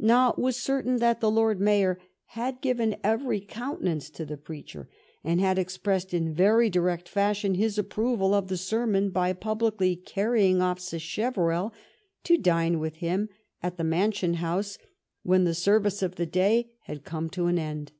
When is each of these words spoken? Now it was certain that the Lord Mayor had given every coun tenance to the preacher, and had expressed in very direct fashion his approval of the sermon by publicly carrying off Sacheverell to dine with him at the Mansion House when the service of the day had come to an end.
Now 0.00 0.32
it 0.32 0.38
was 0.40 0.56
certain 0.56 0.96
that 0.96 1.20
the 1.20 1.30
Lord 1.30 1.60
Mayor 1.60 2.00
had 2.30 2.60
given 2.60 2.96
every 3.04 3.38
coun 3.40 3.78
tenance 3.78 4.10
to 4.14 4.26
the 4.26 4.36
preacher, 4.36 4.88
and 5.22 5.40
had 5.40 5.60
expressed 5.60 6.12
in 6.12 6.34
very 6.34 6.68
direct 6.68 7.08
fashion 7.08 7.54
his 7.54 7.78
approval 7.78 8.34
of 8.34 8.48
the 8.48 8.56
sermon 8.56 9.10
by 9.10 9.32
publicly 9.32 9.94
carrying 9.94 10.60
off 10.60 10.80
Sacheverell 10.80 11.72
to 12.24 12.36
dine 12.36 12.80
with 12.80 12.96
him 12.96 13.28
at 13.62 13.76
the 13.76 13.84
Mansion 13.84 14.34
House 14.42 14.76
when 15.22 15.44
the 15.44 15.54
service 15.54 16.02
of 16.02 16.16
the 16.16 16.26
day 16.26 16.72
had 16.86 17.04
come 17.04 17.30
to 17.30 17.46
an 17.46 17.56
end. 17.56 17.92